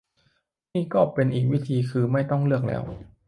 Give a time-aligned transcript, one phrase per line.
[0.73, 2.83] นี่ก็เป็นอีกวิธี คือไม่ต้องเลือกแล้ว